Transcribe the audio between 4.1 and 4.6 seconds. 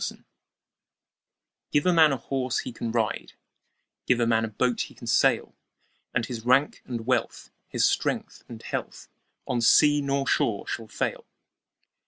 a man a